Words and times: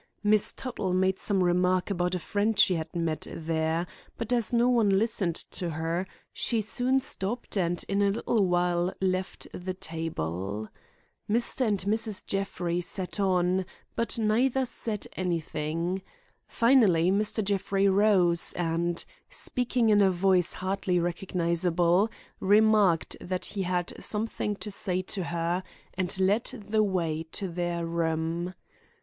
Miss 0.23 0.55
Tuttle 0.55 0.93
made 0.93 1.19
some 1.19 1.43
remark 1.43 1.91
about 1.91 2.15
a 2.15 2.17
friend 2.17 2.57
she 2.57 2.73
had 2.73 2.95
met 2.95 3.27
there, 3.31 3.85
but 4.17 4.33
as 4.33 4.51
no 4.51 4.67
one 4.67 4.89
listened 4.89 5.35
to 5.35 5.69
her, 5.69 6.07
she 6.33 6.59
soon 6.59 6.99
stopped 6.99 7.55
and 7.55 7.85
in 7.87 8.01
a 8.01 8.09
little 8.09 8.47
while 8.47 8.91
left 8.99 9.45
the 9.53 9.75
table. 9.75 10.69
Mr. 11.29 11.67
and 11.67 11.81
Mrs. 11.81 12.25
Jeffrey 12.25 12.81
sat 12.81 13.19
on, 13.19 13.63
but 13.95 14.17
neither 14.17 14.65
said 14.65 15.05
anything. 15.15 16.01
Finally 16.47 17.11
Mr. 17.11 17.43
Jeffrey 17.43 17.87
rose 17.87 18.53
and, 18.53 19.05
speaking 19.29 19.89
in 19.91 20.01
a 20.01 20.09
voice 20.09 20.53
hardly 20.53 20.99
recognizable, 20.99 22.09
remarked 22.39 23.15
that 23.21 23.45
he 23.45 23.61
had 23.61 23.93
something 24.03 24.55
to 24.55 24.71
say 24.71 25.03
to 25.03 25.25
her, 25.25 25.61
and 25.93 26.19
led 26.19 26.45
the 26.45 26.81
way 26.81 27.21
to 27.33 27.47
their 27.47 27.85
room. 27.85 28.55